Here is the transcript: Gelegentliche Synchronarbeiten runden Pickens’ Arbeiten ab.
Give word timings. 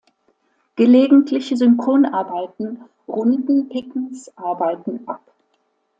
Gelegentliche 0.77 1.55
Synchronarbeiten 1.55 2.85
runden 3.07 3.69
Pickens’ 3.69 4.35
Arbeiten 4.35 5.07
ab. 5.07 5.21